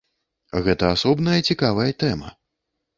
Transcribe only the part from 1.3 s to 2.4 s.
цікавая тэма.